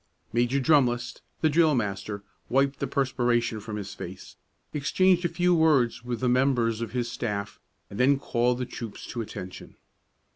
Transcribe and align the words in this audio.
Major 0.33 0.59
Drumlist, 0.59 1.21
the 1.41 1.49
drill 1.51 1.75
master, 1.75 2.23
wiped 2.49 2.79
the 2.79 2.87
perspiration 2.87 3.59
from 3.59 3.75
his 3.75 3.93
face, 3.93 4.35
exchanged 4.73 5.25
a 5.25 5.29
few 5.29 5.53
words 5.53 6.03
with 6.03 6.21
the 6.21 6.27
members 6.27 6.81
of 6.81 6.93
his 6.93 7.11
staff, 7.11 7.59
and 7.87 7.99
then 7.99 8.17
called 8.17 8.57
the 8.57 8.65
troops 8.65 9.05
to 9.05 9.21
attention. 9.21 9.75